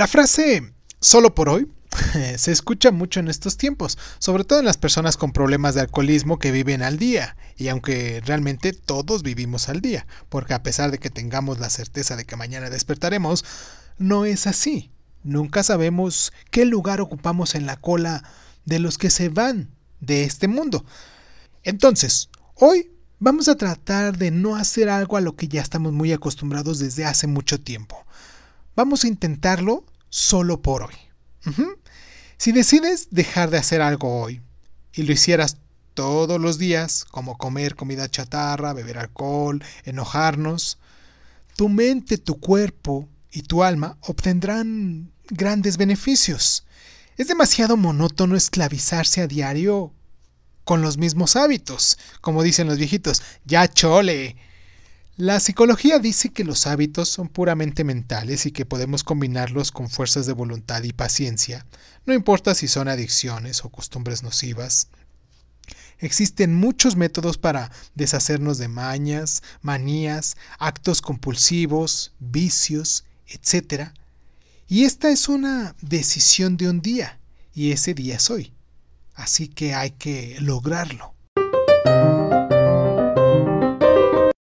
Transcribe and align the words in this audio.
La 0.00 0.06
frase 0.06 0.72
solo 0.98 1.34
por 1.34 1.50
hoy 1.50 1.70
se 2.38 2.52
escucha 2.52 2.90
mucho 2.90 3.20
en 3.20 3.28
estos 3.28 3.58
tiempos, 3.58 3.98
sobre 4.18 4.44
todo 4.44 4.58
en 4.58 4.64
las 4.64 4.78
personas 4.78 5.18
con 5.18 5.30
problemas 5.30 5.74
de 5.74 5.82
alcoholismo 5.82 6.38
que 6.38 6.52
viven 6.52 6.82
al 6.82 6.96
día, 6.96 7.36
y 7.58 7.68
aunque 7.68 8.22
realmente 8.24 8.72
todos 8.72 9.22
vivimos 9.22 9.68
al 9.68 9.82
día, 9.82 10.06
porque 10.30 10.54
a 10.54 10.62
pesar 10.62 10.90
de 10.90 10.96
que 10.96 11.10
tengamos 11.10 11.58
la 11.60 11.68
certeza 11.68 12.16
de 12.16 12.24
que 12.24 12.34
mañana 12.34 12.70
despertaremos, 12.70 13.44
no 13.98 14.24
es 14.24 14.46
así. 14.46 14.90
Nunca 15.22 15.62
sabemos 15.62 16.32
qué 16.50 16.64
lugar 16.64 17.02
ocupamos 17.02 17.54
en 17.54 17.66
la 17.66 17.76
cola 17.76 18.24
de 18.64 18.78
los 18.78 18.96
que 18.96 19.10
se 19.10 19.28
van 19.28 19.68
de 20.00 20.24
este 20.24 20.48
mundo. 20.48 20.86
Entonces, 21.62 22.30
hoy 22.54 22.90
vamos 23.18 23.48
a 23.48 23.56
tratar 23.58 24.16
de 24.16 24.30
no 24.30 24.56
hacer 24.56 24.88
algo 24.88 25.18
a 25.18 25.20
lo 25.20 25.36
que 25.36 25.46
ya 25.46 25.60
estamos 25.60 25.92
muy 25.92 26.10
acostumbrados 26.10 26.78
desde 26.78 27.04
hace 27.04 27.26
mucho 27.26 27.60
tiempo. 27.60 28.06
Vamos 28.76 29.04
a 29.04 29.08
intentarlo 29.08 29.84
solo 30.10 30.60
por 30.60 30.82
hoy. 30.82 30.94
Si 32.36 32.52
decides 32.52 33.08
dejar 33.10 33.50
de 33.50 33.58
hacer 33.58 33.80
algo 33.80 34.20
hoy 34.20 34.42
y 34.92 35.04
lo 35.04 35.12
hicieras 35.12 35.56
todos 35.94 36.40
los 36.40 36.58
días, 36.58 37.04
como 37.04 37.38
comer 37.38 37.74
comida 37.74 38.10
chatarra, 38.10 38.72
beber 38.72 38.98
alcohol, 38.98 39.62
enojarnos, 39.84 40.78
tu 41.56 41.68
mente, 41.68 42.18
tu 42.18 42.38
cuerpo 42.38 43.08
y 43.32 43.42
tu 43.42 43.62
alma 43.62 43.96
obtendrán 44.02 45.10
grandes 45.28 45.76
beneficios. 45.76 46.64
Es 47.16 47.28
demasiado 47.28 47.76
monótono 47.76 48.36
esclavizarse 48.36 49.20
a 49.20 49.26
diario 49.26 49.92
con 50.64 50.82
los 50.82 50.98
mismos 50.98 51.36
hábitos, 51.36 51.98
como 52.20 52.42
dicen 52.42 52.66
los 52.66 52.78
viejitos, 52.78 53.22
ya 53.44 53.68
chole. 53.68 54.36
La 55.20 55.38
psicología 55.38 55.98
dice 55.98 56.30
que 56.30 56.44
los 56.44 56.66
hábitos 56.66 57.10
son 57.10 57.28
puramente 57.28 57.84
mentales 57.84 58.46
y 58.46 58.52
que 58.52 58.64
podemos 58.64 59.04
combinarlos 59.04 59.70
con 59.70 59.90
fuerzas 59.90 60.24
de 60.24 60.32
voluntad 60.32 60.82
y 60.82 60.94
paciencia, 60.94 61.66
no 62.06 62.14
importa 62.14 62.54
si 62.54 62.68
son 62.68 62.88
adicciones 62.88 63.62
o 63.62 63.68
costumbres 63.68 64.22
nocivas. 64.22 64.88
Existen 65.98 66.54
muchos 66.54 66.96
métodos 66.96 67.36
para 67.36 67.70
deshacernos 67.94 68.56
de 68.56 68.68
mañas, 68.68 69.42
manías, 69.60 70.38
actos 70.58 71.02
compulsivos, 71.02 72.14
vicios, 72.18 73.04
etc. 73.26 73.90
Y 74.68 74.84
esta 74.84 75.10
es 75.10 75.28
una 75.28 75.76
decisión 75.82 76.56
de 76.56 76.70
un 76.70 76.80
día, 76.80 77.20
y 77.52 77.72
ese 77.72 77.92
día 77.92 78.16
es 78.16 78.30
hoy. 78.30 78.54
Así 79.12 79.48
que 79.48 79.74
hay 79.74 79.90
que 79.90 80.38
lograrlo. 80.40 81.12